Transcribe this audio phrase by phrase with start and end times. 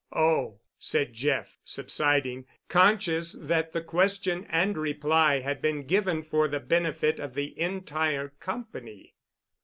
[0.15, 6.59] "Oh!" said Jeff, subsiding, conscious, that the question and reply had been given for the
[6.59, 9.13] benefit of the entire company.